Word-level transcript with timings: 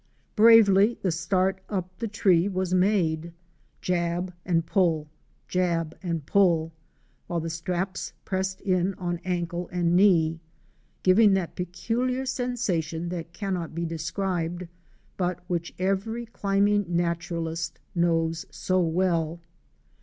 203 0.35 0.35
Bravely 0.73 0.97
the 1.03 1.11
start 1.11 1.61
up 1.69 1.95
the 1.99 2.07
tree 2.07 2.47
was 2.49 2.73
made; 2.73 3.31
jab 3.81 4.33
and 4.43 4.65
pull, 4.65 5.07
jab 5.47 5.95
and 6.01 6.25
pull, 6.25 6.73
while 7.27 7.39
the 7.39 7.51
straps 7.51 8.11
pressed 8.25 8.61
in 8.61 8.95
on 8.95 9.21
ankle 9.23 9.69
and 9.71 9.95
knee, 9.95 10.39
giving 11.03 11.33
that 11.35 11.55
peculiar 11.55 12.25
sensation 12.25 13.09
that 13.09 13.31
cannot 13.31 13.75
be 13.75 13.85
described, 13.85 14.67
but 15.17 15.41
which 15.47 15.71
every 15.77 16.25
climbing 16.25 16.83
naturalist 16.87 17.77
knows 17.93 18.47
so 18.49 18.79
well. 18.79 19.39